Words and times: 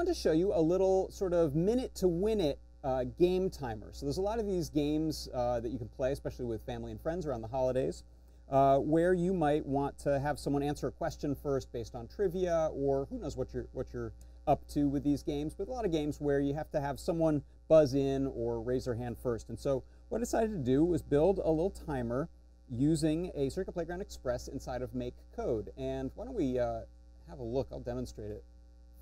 want 0.00 0.08
to 0.08 0.14
show 0.14 0.32
you 0.32 0.50
a 0.54 0.62
little 0.62 1.10
sort 1.10 1.34
of 1.34 1.54
minute 1.54 1.94
to 1.94 2.08
win 2.08 2.40
it 2.40 2.58
uh, 2.84 3.04
game 3.18 3.50
timer. 3.50 3.90
So 3.92 4.06
there's 4.06 4.16
a 4.16 4.22
lot 4.22 4.38
of 4.38 4.46
these 4.46 4.70
games 4.70 5.28
uh, 5.34 5.60
that 5.60 5.70
you 5.70 5.76
can 5.76 5.88
play, 5.88 6.10
especially 6.10 6.46
with 6.46 6.64
family 6.64 6.90
and 6.90 6.98
friends 6.98 7.26
around 7.26 7.42
the 7.42 7.48
holidays, 7.48 8.02
uh, 8.50 8.78
where 8.78 9.12
you 9.12 9.34
might 9.34 9.66
want 9.66 9.98
to 9.98 10.18
have 10.18 10.38
someone 10.38 10.62
answer 10.62 10.86
a 10.86 10.90
question 10.90 11.34
first 11.34 11.70
based 11.70 11.94
on 11.94 12.08
trivia, 12.08 12.70
or 12.72 13.08
who 13.10 13.18
knows 13.18 13.36
what 13.36 13.52
you're 13.52 13.66
what 13.72 13.92
you're 13.92 14.14
up 14.46 14.66
to 14.68 14.88
with 14.88 15.04
these 15.04 15.22
games. 15.22 15.54
But 15.54 15.68
a 15.68 15.70
lot 15.70 15.84
of 15.84 15.92
games 15.92 16.18
where 16.18 16.40
you 16.40 16.54
have 16.54 16.70
to 16.70 16.80
have 16.80 16.98
someone 16.98 17.42
buzz 17.68 17.92
in 17.92 18.26
or 18.28 18.62
raise 18.62 18.86
their 18.86 18.94
hand 18.94 19.18
first. 19.22 19.50
And 19.50 19.58
so 19.58 19.84
what 20.08 20.16
I 20.16 20.20
decided 20.20 20.52
to 20.52 20.64
do 20.64 20.82
was 20.82 21.02
build 21.02 21.40
a 21.44 21.50
little 21.50 21.68
timer 21.68 22.30
using 22.70 23.32
a 23.34 23.50
Circuit 23.50 23.72
Playground 23.72 24.00
Express 24.00 24.48
inside 24.48 24.80
of 24.80 24.94
Make 24.94 25.16
Code. 25.36 25.68
And 25.76 26.10
why 26.14 26.24
don't 26.24 26.34
we 26.34 26.58
uh, 26.58 26.84
have 27.28 27.38
a 27.38 27.42
look? 27.44 27.68
I'll 27.70 27.80
demonstrate 27.80 28.30
it 28.30 28.42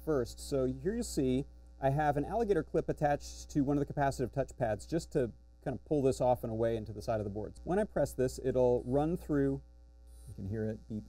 first. 0.08 0.48
So 0.48 0.64
here 0.82 0.94
you 0.94 1.02
see 1.02 1.44
I 1.82 1.90
have 1.90 2.16
an 2.16 2.24
alligator 2.24 2.62
clip 2.62 2.88
attached 2.88 3.50
to 3.50 3.60
one 3.60 3.76
of 3.76 3.86
the 3.86 3.92
capacitive 3.92 4.32
touch 4.32 4.56
pads 4.58 4.86
just 4.86 5.12
to 5.12 5.30
kind 5.62 5.76
of 5.76 5.84
pull 5.84 6.00
this 6.00 6.22
off 6.22 6.44
and 6.44 6.50
away 6.50 6.78
into 6.78 6.94
the 6.94 7.02
side 7.02 7.20
of 7.20 7.24
the 7.24 7.30
boards. 7.30 7.60
When 7.64 7.78
I 7.78 7.84
press 7.84 8.14
this, 8.14 8.40
it'll 8.42 8.82
run 8.86 9.18
through, 9.18 9.60
you 10.26 10.34
can 10.34 10.48
hear 10.48 10.64
it 10.64 10.78
beep. 10.88 11.04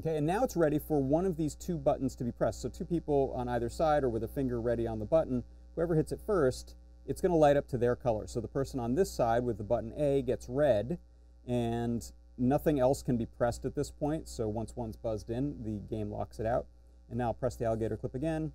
Okay, 0.00 0.16
and 0.16 0.26
now 0.26 0.42
it's 0.42 0.56
ready 0.56 0.80
for 0.80 1.00
one 1.00 1.24
of 1.24 1.36
these 1.36 1.54
two 1.54 1.78
buttons 1.78 2.16
to 2.16 2.24
be 2.24 2.32
pressed. 2.32 2.62
So 2.62 2.68
two 2.68 2.84
people 2.84 3.32
on 3.36 3.48
either 3.48 3.68
side 3.68 4.02
or 4.02 4.08
with 4.08 4.24
a 4.24 4.28
finger 4.28 4.60
ready 4.60 4.88
on 4.88 4.98
the 4.98 5.06
button, 5.06 5.44
whoever 5.76 5.94
hits 5.94 6.10
it 6.10 6.20
first, 6.26 6.74
it's 7.06 7.20
going 7.20 7.30
to 7.30 7.38
light 7.38 7.56
up 7.56 7.68
to 7.68 7.78
their 7.78 7.94
color. 7.94 8.26
So 8.26 8.40
the 8.40 8.48
person 8.48 8.80
on 8.80 8.96
this 8.96 9.08
side 9.08 9.44
with 9.44 9.56
the 9.56 9.64
button 9.64 9.92
A 9.96 10.20
gets 10.20 10.48
red, 10.48 10.98
and 11.46 12.10
nothing 12.38 12.78
else 12.78 13.02
can 13.02 13.16
be 13.16 13.26
pressed 13.26 13.64
at 13.64 13.74
this 13.74 13.90
point. 13.90 14.28
So 14.28 14.48
once 14.48 14.74
one's 14.76 14.96
buzzed 14.96 15.30
in, 15.30 15.62
the 15.62 15.94
game 15.94 16.10
locks 16.10 16.38
it 16.38 16.46
out. 16.46 16.66
And 17.08 17.18
now 17.18 17.26
I'll 17.26 17.34
press 17.34 17.56
the 17.56 17.64
alligator 17.64 17.96
clip 17.96 18.14
again, 18.14 18.52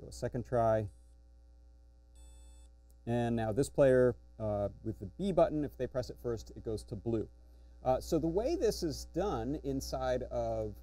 go 0.00 0.08
a 0.08 0.12
second 0.12 0.44
try. 0.44 0.88
And 3.06 3.36
now 3.36 3.52
this 3.52 3.68
player 3.68 4.14
uh, 4.38 4.68
with 4.84 4.98
the 4.98 5.06
B 5.18 5.32
button, 5.32 5.64
if 5.64 5.76
they 5.76 5.86
press 5.86 6.10
it 6.10 6.16
first, 6.22 6.50
it 6.56 6.64
goes 6.64 6.82
to 6.84 6.96
blue. 6.96 7.28
Uh, 7.84 8.00
so 8.00 8.18
the 8.18 8.26
way 8.26 8.56
this 8.56 8.82
is 8.82 9.06
done 9.14 9.58
inside 9.62 10.22
of 10.24 10.74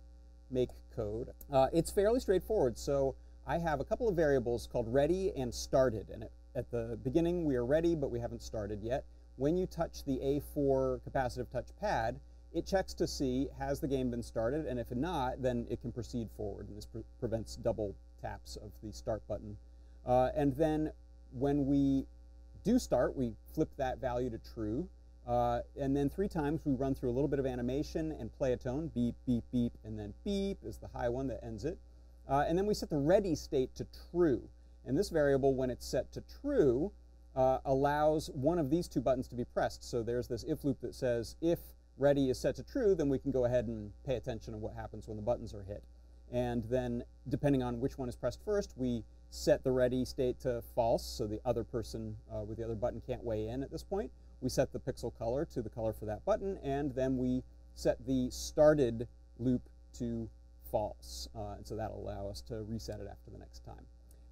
make 0.50 0.70
code, 0.96 1.30
uh, 1.52 1.68
it's 1.74 1.92
fairly 1.92 2.20
straightforward. 2.20 2.78
So 2.78 3.16
I 3.46 3.58
have 3.58 3.80
a 3.80 3.84
couple 3.84 4.08
of 4.08 4.16
variables 4.16 4.68
called 4.72 4.92
ready 4.92 5.34
and 5.36 5.54
started. 5.54 6.10
And 6.10 6.26
at 6.56 6.70
the 6.72 6.98
beginning, 7.04 7.46
we 7.46 7.56
are 7.56 7.66
ready, 7.66 7.96
but 7.96 8.10
we 8.10 8.20
haven't 8.20 8.42
started 8.42 8.82
yet. 8.82 9.04
When 9.38 9.58
you 9.58 9.66
touch 9.66 10.04
the 10.06 10.18
A4 10.18 11.02
capacitive 11.02 11.50
touch 11.50 11.70
pad, 11.80 12.20
it 12.54 12.68
checks 12.68 12.94
to 12.96 13.08
see 13.08 13.48
has 13.58 13.80
the 13.80 13.88
game 13.88 14.12
been 14.12 14.22
started, 14.22 14.68
and 14.68 14.80
if 14.80 14.92
not, 14.92 15.42
then 15.42 15.66
it 15.70 15.82
can 15.82 15.92
proceed 15.92 16.30
forward. 16.38 16.68
And 16.68 16.78
this 16.78 16.86
pre 16.86 17.02
prevents 17.20 17.56
double 17.56 17.96
taps 18.22 18.58
of 18.58 18.72
the 18.84 18.92
start 18.92 19.28
button. 19.28 19.58
Uh, 20.06 20.30
and 20.36 20.56
then 20.56 20.92
when 21.32 21.66
we 21.66 22.06
do 22.64 22.78
start, 22.78 23.16
we 23.16 23.34
flip 23.54 23.70
that 23.78 24.00
value 24.00 24.30
to 24.30 24.40
true. 24.54 24.88
Uh, 25.28 25.62
and 25.80 25.96
then 25.96 26.10
three 26.10 26.28
times 26.28 26.62
we 26.66 26.74
run 26.74 26.94
through 26.94 27.10
a 27.10 27.14
little 27.14 27.28
bit 27.28 27.40
of 27.40 27.46
animation 27.46 28.12
and 28.20 28.32
play 28.34 28.54
a 28.54 28.58
tone, 28.58 28.92
beep, 28.94 29.16
beep, 29.26 29.44
beep, 29.52 29.72
and 29.84 29.98
then 29.98 30.14
beep 30.24 30.58
is 30.64 30.78
the 30.78 30.88
high 30.88 31.10
one 31.10 31.28
that 31.28 31.44
ends 31.44 31.66
it. 31.66 31.78
Uh, 32.30 32.46
and 32.48 32.58
then 32.58 32.66
we 32.66 32.74
set 32.74 32.90
the 32.90 32.98
ready 32.98 33.34
state 33.36 33.74
to 33.76 33.88
true. 34.12 34.42
And 34.86 34.98
this 34.98 35.10
variable, 35.10 35.56
when 35.56 35.70
it's 35.70 35.86
set 35.86 36.12
to 36.14 36.24
true, 36.42 36.92
uh, 37.36 37.60
allows 37.66 38.30
one 38.34 38.60
of 38.60 38.70
these 38.70 38.88
two 38.88 39.02
buttons 39.02 39.28
to 39.30 39.36
be 39.36 39.46
pressed. 39.46 39.84
So 39.84 40.04
there's 40.04 40.28
this 40.28 40.44
if 40.44 40.64
loop 40.64 40.80
that 40.82 40.96
says 40.96 41.36
if 41.42 41.60
ready 41.98 42.30
is 42.30 42.40
set 42.40 42.56
to 42.56 42.64
true, 42.64 42.96
then 42.96 43.10
we 43.10 43.20
can 43.20 43.32
go 43.32 43.46
ahead 43.46 43.68
and 43.68 43.92
pay 44.06 44.16
attention 44.16 44.54
to 44.54 44.58
what 44.58 44.74
happens 44.76 45.08
when 45.08 45.18
the 45.18 45.24
buttons 45.24 45.54
are 45.54 45.64
hit. 45.64 45.84
And 46.32 46.64
then 46.66 47.04
depending 47.30 47.62
on 47.62 47.80
which 47.80 47.98
one 47.98 48.10
is 48.10 48.16
pressed 48.16 48.40
first, 48.44 48.74
we 48.76 49.04
set 49.30 49.64
the 49.64 49.72
ready 49.72 50.06
state 50.06 50.40
to 50.42 50.62
false, 50.76 51.04
so 51.06 51.28
the 51.28 51.40
other 51.46 51.64
person 51.64 52.16
uh, 52.32 52.44
with 52.44 52.58
the 52.58 52.64
other 52.64 52.76
button 52.76 53.02
can't 53.06 53.24
weigh 53.24 53.48
in 53.48 53.64
at 53.64 53.72
this 53.72 53.84
point. 53.84 54.12
We 54.42 54.50
set 54.50 54.74
the 54.74 54.80
pixel 54.80 55.16
color 55.18 55.46
to 55.46 55.62
the 55.62 55.70
color 55.70 55.94
for 55.94 56.06
that 56.06 56.24
button, 56.26 56.60
and 56.64 56.94
then 56.94 57.18
we 57.18 57.44
set 57.76 58.06
the 58.06 58.30
started 58.30 59.08
loop 59.40 59.62
to 59.98 60.30
false. 60.72 61.30
Uh, 61.36 61.54
and 61.58 61.66
so 61.66 61.76
that'll 61.76 62.00
allow 62.00 62.28
us 62.28 62.42
to 62.42 62.64
reset 62.64 63.00
it 63.00 63.08
after 63.10 63.32
the 63.32 63.38
next 63.38 63.64
time. 63.64 63.86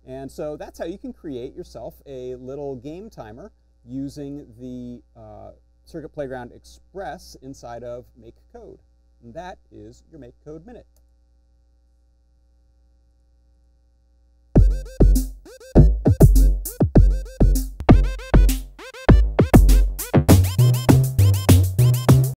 And 0.05 0.31
so 0.31 0.57
that's 0.57 0.79
how 0.79 0.85
you 0.85 0.97
can 0.97 1.13
create 1.13 1.53
yourself 1.53 2.01
a 2.05 2.35
little 2.35 2.75
game 2.75 3.09
timer 3.09 3.51
using 3.85 4.47
the 4.59 5.03
uh, 5.19 5.51
Circuit 5.83 6.09
Playground 6.09 6.51
Express 6.51 7.35
inside 7.41 7.83
of 7.83 8.05
Make 8.17 8.35
Code. 8.53 8.79
And 9.23 9.33
that 9.33 9.59
is 9.71 10.03
your 10.11 10.19
MakeCode 10.19 10.65
Minute. 10.65 11.00